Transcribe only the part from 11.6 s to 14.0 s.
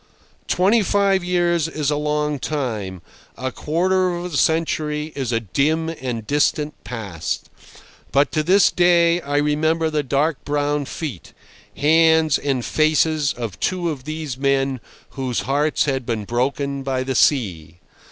hands, and faces of two